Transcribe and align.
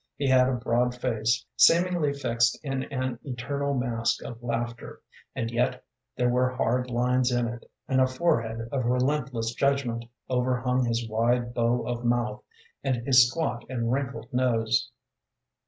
He 0.17 0.27
had 0.27 0.49
a 0.49 0.53
broad 0.53 0.95
face, 0.95 1.45
seemingly 1.55 2.11
fixed 2.11 2.59
in 2.63 2.85
an 2.91 3.19
eternal 3.23 3.75
mask 3.75 4.23
of 4.23 4.41
laughter, 4.41 4.99
and 5.35 5.51
yet 5.51 5.83
there 6.17 6.27
were 6.27 6.49
hard 6.49 6.89
lines 6.89 7.31
in 7.31 7.47
it, 7.47 7.69
and 7.87 8.01
a 8.01 8.07
forehead 8.07 8.67
of 8.71 8.83
relentless 8.85 9.53
judgment 9.53 10.05
overhung 10.27 10.85
his 10.85 11.07
wide 11.07 11.53
bow 11.53 11.83
of 11.85 12.03
mouth 12.03 12.41
and 12.83 13.05
his 13.05 13.29
squat 13.29 13.63
and 13.69 13.91
wrinkled 13.91 14.33
nose. 14.33 14.89